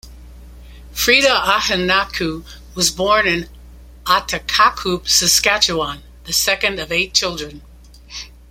Freda 0.95 1.43
Ahenakew 1.45 2.43
was 2.73 2.89
born 2.89 3.27
in 3.27 3.47
Ahtahkakoop, 4.05 5.07
Saskatchewan, 5.07 6.01
the 6.23 6.33
second 6.33 6.79
of 6.79 6.91
eight 6.91 7.13
children. 7.13 7.61